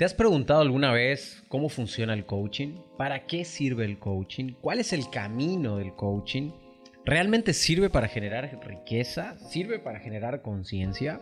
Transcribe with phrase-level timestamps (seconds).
[0.00, 2.78] ¿Te has preguntado alguna vez cómo funciona el coaching?
[2.96, 4.54] ¿Para qué sirve el coaching?
[4.58, 6.52] ¿Cuál es el camino del coaching?
[7.04, 9.36] ¿Realmente sirve para generar riqueza?
[9.50, 11.20] ¿Sirve para generar conciencia?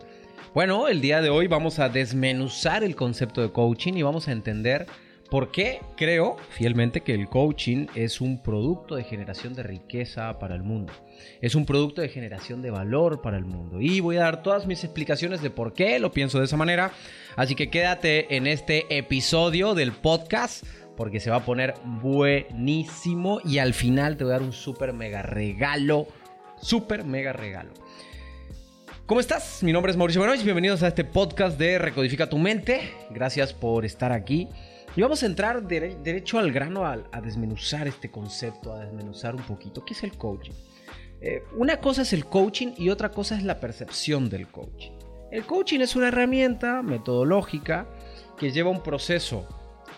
[0.53, 4.31] Bueno, el día de hoy vamos a desmenuzar el concepto de coaching y vamos a
[4.31, 4.85] entender
[5.29, 10.55] por qué creo fielmente que el coaching es un producto de generación de riqueza para
[10.55, 10.93] el mundo.
[11.41, 13.81] Es un producto de generación de valor para el mundo.
[13.81, 16.91] Y voy a dar todas mis explicaciones de por qué lo pienso de esa manera
[17.39, 20.65] Así que quédate en este episodio del podcast
[20.97, 24.91] porque se va a poner buenísimo y al final te voy a dar un súper
[24.91, 26.05] mega regalo,
[26.61, 27.71] súper mega regalo.
[29.05, 29.63] ¿Cómo estás?
[29.63, 32.91] Mi nombre es Mauricio Buenos y bienvenidos a este podcast de Recodifica tu mente.
[33.09, 34.49] Gracias por estar aquí.
[34.95, 39.85] Y vamos a entrar derecho al grano a, desmenuzar este concepto, a desmenuzar un poquito.
[39.85, 40.53] ¿Qué es el coaching?
[41.21, 44.91] Eh, una cosa es el coaching y otra cosa es la percepción del coaching.
[45.31, 47.87] El coaching es una herramienta metodológica
[48.37, 49.47] que lleva un proceso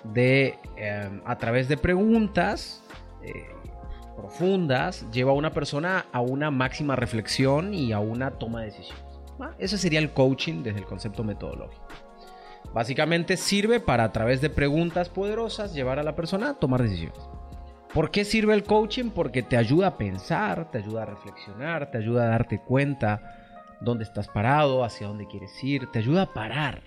[0.04, 2.84] de, em, a través de preguntas
[3.24, 3.46] eh,
[4.18, 9.04] profundas, lleva a una persona a una máxima reflexión y a una toma de decisiones.
[9.58, 11.88] Ese sería el coaching desde el concepto metodológico.
[12.74, 17.20] Básicamente sirve para a través de preguntas poderosas llevar a la persona a tomar decisiones.
[17.94, 19.10] ¿Por qué sirve el coaching?
[19.10, 24.06] Porque te ayuda a pensar, te ayuda a reflexionar, te ayuda a darte cuenta dónde
[24.06, 26.84] estás parado, hacia dónde quieres ir, te ayuda a parar.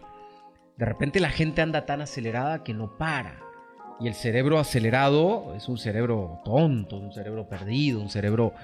[0.78, 3.38] De repente la gente anda tan acelerada que no para.
[4.00, 8.54] Y el cerebro acelerado es un cerebro tonto, un cerebro perdido, un cerebro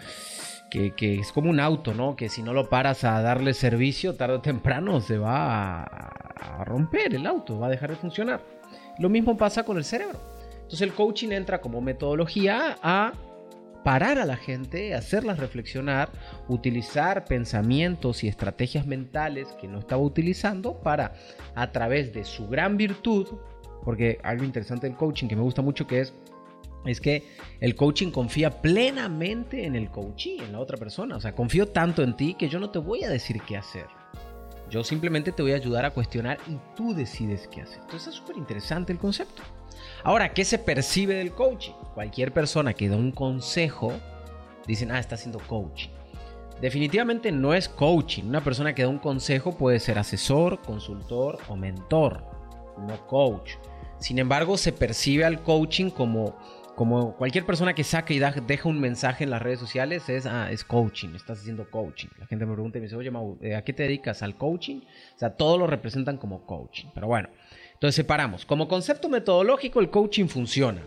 [0.70, 2.16] que, es como un auto, ¿no?
[2.16, 7.14] Que si no lo paras a darle servicio, tarde o temprano se va a romper
[7.14, 8.40] el auto, va a dejar de funcionar.
[8.98, 10.20] Lo mismo pasa con el cerebro.
[10.54, 13.12] Entonces el coaching entra como metodología a
[13.82, 16.10] parar a la gente, hacerlas reflexionar,
[16.48, 21.14] utilizar pensamientos y estrategias mentales que no estaba utilizando para,
[21.54, 23.26] a través de su gran virtud,
[23.84, 26.14] porque algo interesante del coaching que me gusta mucho que es
[26.84, 31.16] es que el coaching confía plenamente en el coachee, en la otra persona.
[31.16, 33.86] O sea, confío tanto en ti que yo no te voy a decir qué hacer.
[34.70, 37.80] Yo simplemente te voy a ayudar a cuestionar y tú decides qué hacer.
[37.80, 39.42] Entonces es súper interesante el concepto.
[40.04, 41.72] Ahora, ¿qué se percibe del coaching?
[41.94, 43.92] Cualquier persona que da un consejo,
[44.66, 45.90] dicen, ah, está haciendo coaching.
[46.60, 48.24] Definitivamente no es coaching.
[48.24, 52.24] Una persona que da un consejo puede ser asesor, consultor o mentor,
[52.78, 53.52] no coach.
[53.98, 56.36] Sin embargo, se percibe al coaching como,
[56.80, 60.50] como cualquier persona que saca y deja un mensaje en las redes sociales, es, ah,
[60.50, 62.08] es coaching, estás haciendo coaching.
[62.18, 64.22] La gente me pregunta y me dice, oye, eh, ¿a qué te dedicas?
[64.22, 64.78] ¿Al coaching?
[65.14, 66.86] O sea, todo lo representan como coaching.
[66.94, 67.28] Pero bueno,
[67.74, 68.46] entonces separamos.
[68.46, 70.80] Como concepto metodológico el coaching funciona.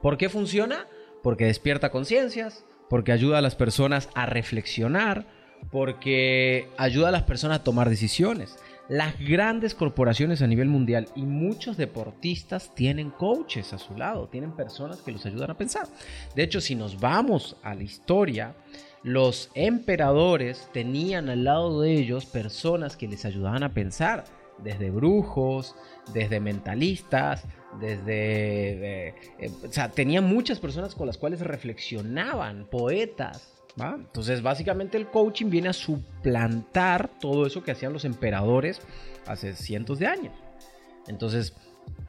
[0.00, 0.86] ¿Por qué funciona?
[1.24, 5.26] Porque despierta conciencias, porque ayuda a las personas a reflexionar,
[5.72, 8.56] porque ayuda a las personas a tomar decisiones.
[8.88, 14.52] Las grandes corporaciones a nivel mundial y muchos deportistas tienen coaches a su lado, tienen
[14.52, 15.86] personas que los ayudan a pensar.
[16.34, 18.54] De hecho, si nos vamos a la historia,
[19.02, 24.24] los emperadores tenían al lado de ellos personas que les ayudaban a pensar
[24.58, 25.74] desde brujos,
[26.12, 27.44] desde mentalistas,
[27.80, 29.08] desde...
[29.08, 33.51] Eh, eh, o sea, tenía muchas personas con las cuales reflexionaban, poetas.
[33.76, 38.80] Entonces, básicamente el coaching viene a suplantar todo eso que hacían los emperadores
[39.26, 40.34] hace cientos de años.
[41.08, 41.54] Entonces,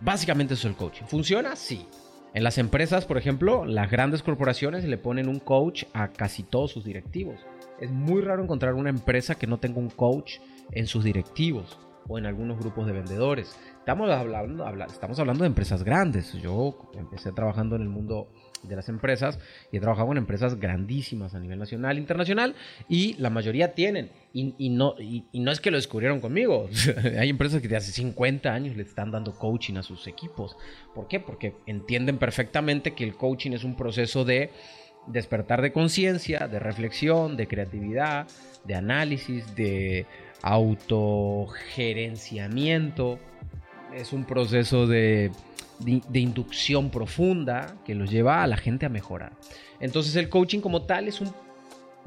[0.01, 1.05] básicamente eso es el coaching.
[1.05, 1.55] ¿Funciona?
[1.55, 1.87] Sí.
[2.33, 6.71] En las empresas, por ejemplo, las grandes corporaciones le ponen un coach a casi todos
[6.71, 7.39] sus directivos.
[7.79, 10.39] Es muy raro encontrar una empresa que no tenga un coach
[10.71, 11.77] en sus directivos
[12.07, 13.57] o en algunos grupos de vendedores.
[13.79, 16.33] Estamos hablando, estamos hablando de empresas grandes.
[16.33, 18.29] Yo empecé trabajando en el mundo
[18.63, 19.39] de las empresas
[19.71, 22.55] y he trabajado en empresas grandísimas a nivel nacional e internacional
[22.87, 24.11] y la mayoría tienen.
[24.33, 26.69] Y, no, y, no es que lo descubrieron conmigo.
[27.19, 30.57] Hay empresas que de hace 50 años le están dando coaching a sus equipos.
[30.95, 31.19] ¿Por qué?
[31.19, 34.51] Porque entienden perfectamente que el coaching es un proceso de
[35.07, 38.27] despertar de conciencia, de reflexión, de creatividad,
[38.63, 40.05] de análisis, de
[40.43, 43.17] autogerenciamiento.
[43.93, 45.31] Es un proceso de,
[46.13, 49.31] inducción profunda que los lleva a la gente a mejorar.
[49.79, 51.33] Entonces el coaching como tal es un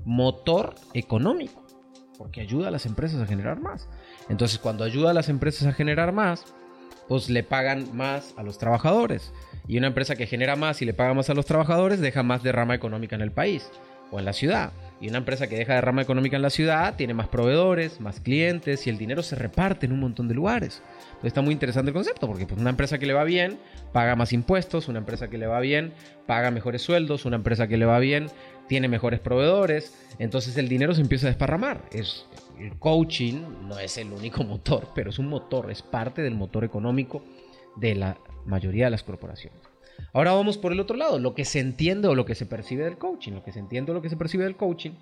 [0.05, 1.67] motor económico,
[2.17, 3.89] porque ayuda a las empresas a generar más.
[4.29, 6.45] Entonces cuando ayuda a las empresas a generar más,
[7.09, 9.33] pues le pagan más a los trabajadores.
[9.69, 12.43] Y una empresa que genera más y le paga más a los trabajadores deja más
[12.43, 13.71] derrama económica en el país
[14.11, 14.73] o en la ciudad.
[15.01, 18.87] Y una empresa que deja derrama económica en la ciudad tiene más proveedores, más clientes
[18.87, 20.83] y el dinero se reparte en un montón de lugares.
[21.09, 23.59] Entonces está muy interesante el concepto porque pues, una empresa que le va bien
[23.93, 25.93] paga más impuestos, una empresa que le va bien
[26.27, 28.29] paga mejores sueldos, una empresa que le va bien
[28.69, 31.83] tiene mejores proveedores, entonces el dinero se empieza a desparramar.
[31.93, 32.27] Es,
[32.59, 36.65] el coaching no es el único motor, pero es un motor, es parte del motor
[36.65, 37.23] económico
[37.77, 39.61] de la mayoría de las corporaciones.
[40.13, 42.85] Ahora vamos por el otro lado, lo que se entiende o lo que se percibe
[42.85, 43.33] del coaching.
[43.33, 44.93] Lo que se entiende o lo que se percibe del coaching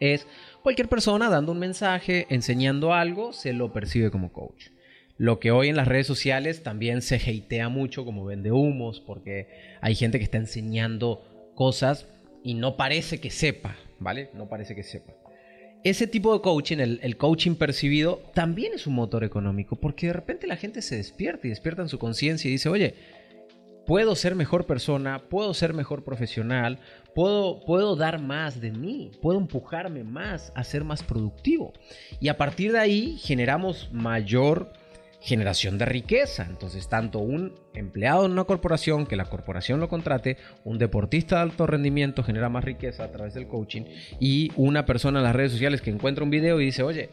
[0.00, 0.26] es
[0.62, 4.68] cualquier persona dando un mensaje, enseñando algo, se lo percibe como coach.
[5.16, 9.48] Lo que hoy en las redes sociales también se hatea mucho como vende humos, porque
[9.80, 12.08] hay gente que está enseñando cosas
[12.42, 14.30] y no parece que sepa, ¿vale?
[14.34, 15.12] No parece que sepa.
[15.84, 20.14] Ese tipo de coaching, el, el, coaching percibido, también es un motor económico, porque de
[20.14, 22.94] repente la gente se despierta y despierta en su conciencia y dice, oye,
[23.86, 26.78] puedo ser mejor persona, puedo ser mejor profesional,
[27.14, 31.72] puedo, puedo dar más de mí, puedo empujarme más a ser más productivo.
[32.20, 34.72] Y a partir de ahí generamos mayor
[35.24, 36.46] generación de riqueza.
[36.48, 41.42] Entonces, tanto un empleado en una corporación, que la corporación lo contrate, un deportista de
[41.42, 43.84] alto rendimiento genera más riqueza a través del coaching,
[44.20, 47.08] y una persona en las redes sociales que encuentra un video y dice, oye,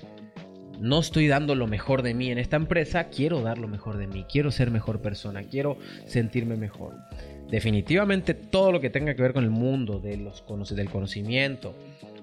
[0.79, 4.07] no estoy dando lo mejor de mí en esta empresa, quiero dar lo mejor de
[4.07, 6.95] mí, quiero ser mejor persona, quiero sentirme mejor.
[7.49, 11.75] Definitivamente todo lo que tenga que ver con el mundo de los, del conocimiento,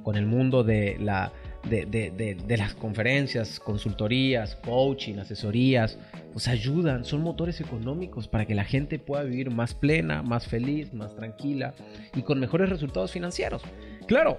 [0.03, 1.33] con el mundo de, la,
[1.69, 5.99] de, las conferencias, consultorías, coaching, asesorías,
[6.33, 10.95] pues ayudan, son motores económicos para que la gente pueda vivir más plena, más feliz,
[10.95, 11.75] más tranquila
[12.15, 13.63] y con mejores resultados financieros.
[14.07, 14.39] Claro,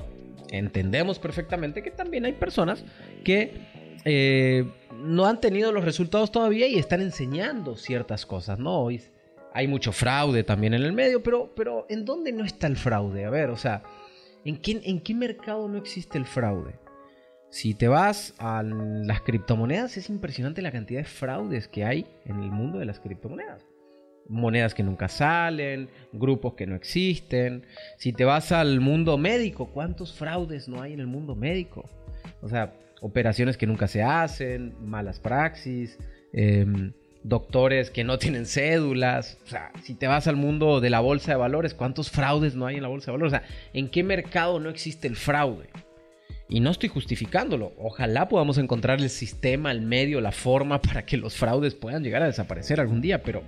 [0.49, 2.83] entendemos perfectamente que también hay personas
[3.23, 8.81] que eh, no han tenido los resultados todavía y están enseñando ciertas cosas, ¿no?
[8.81, 9.01] Hoy
[9.53, 13.25] hay mucho fraude también en el medio, pero, pero ¿en dónde no está el fraude?
[13.25, 13.83] A ver, o sea,
[14.45, 16.73] ¿en qué, ¿en qué mercado no existe el fraude?
[17.51, 22.43] Si te vas a las criptomonedas, es impresionante la cantidad de fraudes que hay en
[22.43, 23.65] el mundo de las criptomonedas.
[24.27, 27.65] Monedas que nunca salen, grupos que no existen.
[27.97, 31.89] Si te vas al mundo médico, ¿cuántos fraudes no hay en el mundo médico?
[32.41, 35.97] O sea, operaciones que nunca se hacen, malas praxis,
[36.33, 36.93] em,
[37.23, 39.37] doctores que no tienen cédulas.
[39.45, 42.65] O sea, si te vas al mundo de la bolsa de valores, ¿cuántos fraudes no
[42.65, 43.33] hay en la bolsa de valores?
[43.33, 45.67] O sea, ¿en qué mercado no existe el fraude?
[46.47, 47.73] Y no estoy justificándolo.
[47.77, 52.23] Ojalá podamos encontrar el sistema, el medio, la forma para que los fraudes puedan llegar
[52.23, 53.43] a desaparecer algún día, pero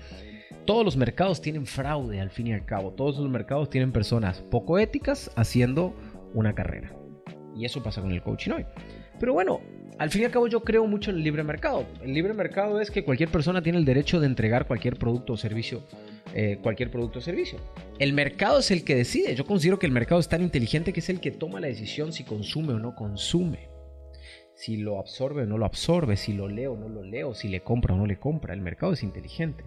[0.66, 2.92] todos los mercados tienen fraude al fin y al cabo.
[2.92, 5.96] Todos los mercados tienen personas poco éticas haciendo
[6.36, 7.01] una carrera.
[7.62, 8.66] Y eso pasa con el coaching hoy.
[9.20, 9.62] Pero bueno,
[10.00, 11.86] al fin y al cabo yo creo mucho en el libre mercado.
[12.02, 15.38] El libre mercado es que cualquier persona tiene el derecho de entregar cualquier producto o
[15.38, 15.84] servicio,
[16.34, 17.60] eh, cualquier producto o servicio.
[18.00, 19.36] El mercado es el que decide.
[19.36, 22.14] Yo considero que el mercado es tan inteligente que es el que toma la decisión
[22.14, 23.70] si consume o no consume.
[24.56, 27.48] Si lo absorbe o no lo absorbe, si lo lee o no lo leo, si
[27.48, 28.56] le compra o no le compra.
[28.56, 29.64] El mercado es inteligente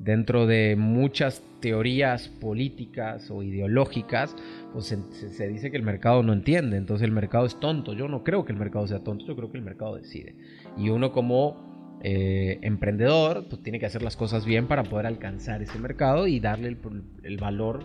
[0.00, 4.34] dentro de muchas teorías políticas o ideológicas,
[4.72, 7.92] pues se, dice que el mercado no entiende, entonces el mercado es tonto.
[7.92, 10.34] Yo no creo que el mercado sea tonto, yo creo que el mercado decide.
[10.78, 15.62] Y uno como eh, emprendedor, pues tiene que hacer las cosas bien para poder alcanzar
[15.62, 16.78] ese mercado y darle el,
[17.22, 17.84] el valor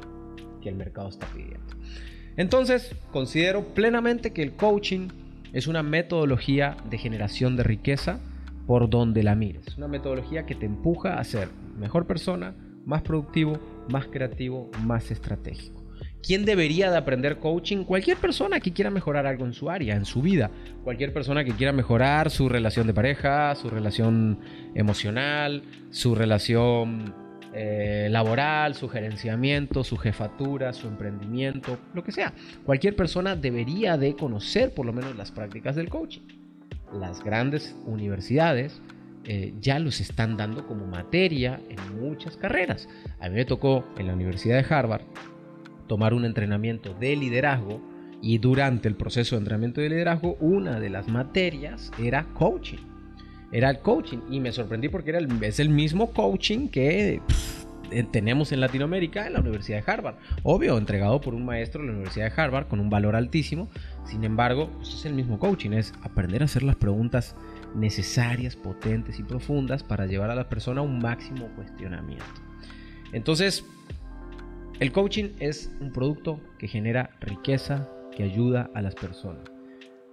[0.62, 1.76] que el mercado está pidiendo.
[2.38, 5.10] Entonces, considero plenamente que el coaching
[5.52, 8.20] es una metodología de generación de riqueza
[8.66, 9.78] por donde la mires.
[9.78, 13.60] Una metodología que te empuja a ser mejor persona, más productivo,
[13.90, 15.84] más creativo, más estratégico.
[16.26, 17.84] ¿Quién debería de aprender coaching?
[17.84, 20.50] Cualquier persona que quiera mejorar algo en su área, en su vida.
[20.84, 24.40] Cualquier persona que quiera mejorar su relación de pareja, su relación
[24.74, 27.14] emocional, su relación
[27.54, 32.34] eh, laboral, su gerenciamiento, su jefatura, su emprendimiento, lo que sea.
[32.66, 36.45] Cualquier persona debería de conocer por lo menos las prácticas del coaching.
[37.00, 38.82] Las grandes universidades
[39.26, 42.88] eh, ya los están dando como materia en muchas carreras.
[43.20, 45.02] A mí me tocó en la Universidad de Harvard
[45.88, 47.82] tomar un entrenamiento de liderazgo
[48.22, 52.80] y durante el proceso de entrenamiento de liderazgo una de las materias era coaching.
[53.52, 57.22] Era el coaching y me sorprendí porque era el, es el mismo coaching que
[58.12, 60.16] tenemos en Latinoamérica en la Universidad de Harvard.
[60.44, 63.70] Obvio, entregado por un maestro de la Universidad de Harvard con un valor altísimo.
[64.06, 67.36] Sin embargo, pues, es el mismo coaching, es aprender a hacer las preguntas
[67.76, 72.26] necesarias, potentes y profundas para llevar a la persona a un máximo cuestionamiento.
[73.12, 73.66] Entonces,
[74.80, 79.55] el coaching es un producto que genera riqueza, que ayuda a las personas.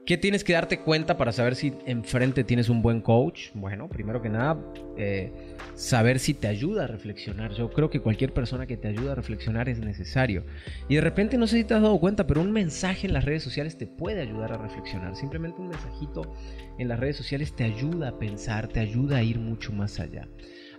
[0.04, 3.50] ¿Qué tienes que darte cuenta para saber si enfrente tienes un buen coach?
[3.54, 4.58] Bueno, primero que nada,
[4.96, 5.32] eh,
[5.76, 7.52] saber si te ayuda a reflexionar.
[7.52, 10.44] Yo creo que cualquier persona que te ayuda a reflexionar es necesario.
[10.88, 13.24] Y de repente, no sé si te has dado cuenta, pero un mensaje en las
[13.24, 15.14] redes sociales te puede ayudar a reflexionar.
[15.14, 16.34] Simplemente un mensajito
[16.78, 20.26] en las redes sociales te ayuda a pensar, te ayuda a ir mucho más allá.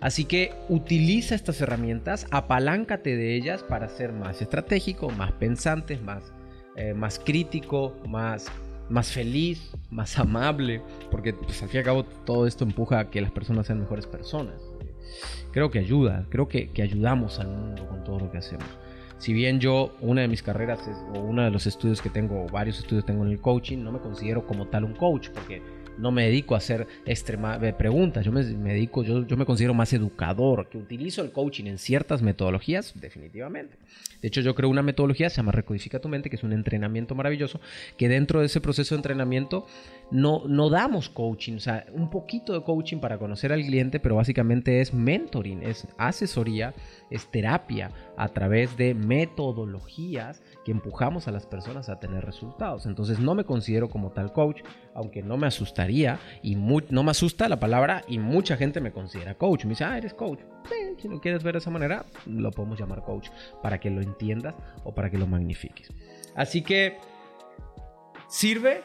[0.01, 6.33] Así que utiliza estas herramientas, apaláncate de ellas para ser más estratégico, más pensante, más,
[6.75, 8.51] eh, más crítico, más
[8.89, 13.09] más feliz, más amable, porque pues, al fin y al cabo todo esto empuja a
[13.09, 14.55] que las personas sean mejores personas.
[15.51, 18.65] creo que ayuda, creo que, que ayudamos al mundo con todo lo que hacemos.
[19.17, 20.81] Si bien yo, una de mis carreras
[21.15, 23.91] o uno de los estudios que tengo, o varios estudios tengo en el coaching, no
[23.91, 25.61] me considero como tal un coach, porque
[25.97, 29.93] no me dedico a hacer extrema, eh, preguntas, yo me, dedico, yo, me considero más
[29.93, 33.77] educador, que utilizo el coaching en ciertas metodologías, definitivamente.
[34.21, 37.13] De hecho, yo creo una metodología, se llama Recodifica tu mente, que es un entrenamiento
[37.13, 37.59] maravilloso,
[37.97, 39.65] que dentro de ese proceso de entrenamiento
[40.11, 44.15] no, no damos coaching, o sea, un poquito de coaching para conocer al cliente, pero
[44.15, 46.73] básicamente es mentoring, es asesoría,
[47.09, 52.85] es terapia a través de metodologías que empujamos a las personas a tener resultados.
[52.85, 54.61] Entonces no me considero como tal coach,
[54.93, 55.47] aunque no me
[55.89, 59.65] y no me asusta la palabra y mucha gente me considera coach.
[59.65, 60.39] Me dice, ah, eres coach.
[60.97, 63.29] si no quieres ver de esa manera, lo podemos llamar coach
[63.61, 65.91] para que lo entiendas o para que lo magnifiques.
[66.35, 66.97] Así que
[68.27, 68.81] sirve,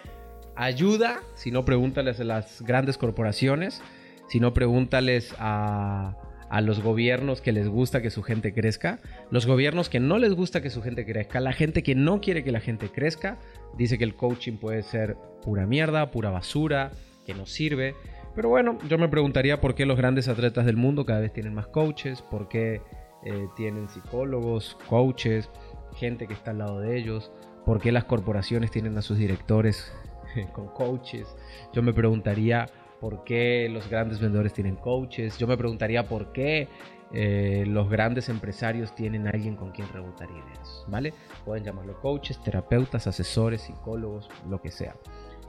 [0.56, 3.82] ayuda, si no pregúntales a las grandes corporaciones,
[4.28, 6.16] si no pregúntales a
[6.50, 8.98] a los gobiernos que les gusta que su gente crezca,
[9.30, 12.44] los gobiernos que no les gusta que su gente crezca, la gente que no quiere
[12.44, 13.38] que la gente crezca,
[13.76, 16.92] dice que el coaching puede ser pura mierda, pura basura,
[17.24, 17.94] que no sirve.
[18.34, 21.54] Pero bueno, yo me preguntaría por qué los grandes atletas del mundo cada vez tienen
[21.54, 22.82] más coaches, por qué
[23.24, 25.50] eh, tienen psicólogos, coaches,
[25.94, 27.32] gente que está al lado de ellos,
[27.64, 29.92] por qué las corporaciones tienen a sus directores
[30.52, 31.26] con coaches.
[31.72, 32.66] Yo me preguntaría
[33.00, 35.38] por qué los grandes vendedores tienen coaches.
[35.38, 36.68] Yo me preguntaría por qué
[37.12, 41.14] eh, los grandes empresarios tienen alguien con quien rebotar ideas, ¿vale?
[41.44, 44.96] Pueden llamarlo coaches, terapeutas, asesores, psicólogos, lo que sea.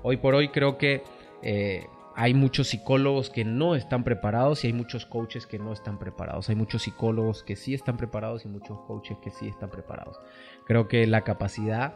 [0.01, 1.03] Hoy por hoy creo que
[1.41, 6.00] eh, hay muchos psicólogos que no están preparados y hay muchos coaches que no están
[6.00, 6.50] preparados.
[6.50, 10.20] Hay muchos psicólogos que sí están preparados y muchos coaches que sí están preparados.
[10.65, 11.94] Creo que la capacidad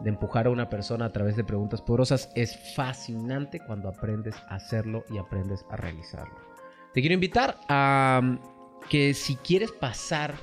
[0.00, 4.56] de empujar a una persona a través de preguntas poderosas es fascinante cuando aprendes a
[4.56, 6.34] hacerlo y aprendes a realizarlo.
[6.92, 8.38] Te quiero invitar a um,
[8.88, 10.34] que si quieres pasar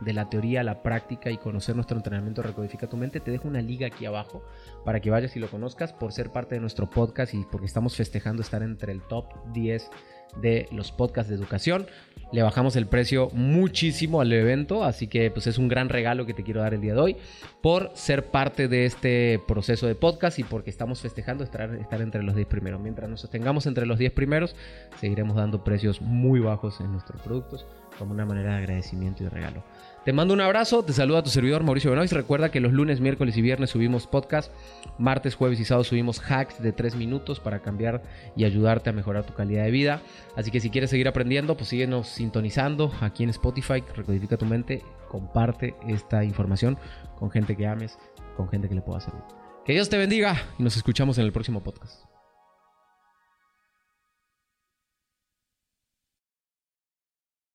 [0.00, 3.48] de la teoría a la práctica y conocer nuestro entrenamiento Recodifica tu mente, te dejo
[3.48, 4.42] una liga aquí abajo
[4.84, 7.96] para que vayas y lo conozcas por ser parte de nuestro podcast y porque estamos
[7.96, 9.90] festejando estar entre el top 10
[10.36, 11.86] de los podcasts de educación.
[12.32, 16.34] Le bajamos el precio muchísimo al evento, así que pues es un gran regalo que
[16.34, 17.16] te quiero dar el día de hoy
[17.60, 22.22] por ser parte de este proceso de podcast y porque estamos festejando estar, estar entre
[22.22, 22.80] los 10 primeros.
[22.80, 24.54] Mientras nos sostengamos entre los 10 primeros,
[25.00, 27.66] seguiremos dando precios muy bajos en nuestros productos
[27.98, 29.64] como una manera de agradecimiento y de regalo.
[30.04, 32.14] Te mando un abrazo, te saluda tu servidor Mauricio Benoist.
[32.14, 34.50] Recuerda que los lunes, miércoles y viernes subimos podcast,
[34.96, 38.02] martes, jueves y sábado subimos hacks de 3 minutos para cambiar
[38.34, 40.00] y ayudarte a mejorar tu calidad de vida.
[40.36, 44.82] Así que si quieres seguir aprendiendo, pues síguenos sintonizando aquí en Spotify, recodifica tu mente,
[45.08, 46.78] comparte esta información
[47.18, 47.98] con gente que ames,
[48.38, 49.22] con gente que le pueda servir.
[49.66, 52.09] Que Dios te bendiga y nos escuchamos en el próximo podcast.